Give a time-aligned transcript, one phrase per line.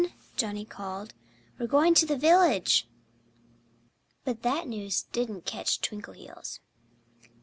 [0.35, 1.13] Johnnie called.
[1.59, 2.87] "We're going to the village."
[4.23, 6.57] But that news didn't catch Twinkleheels.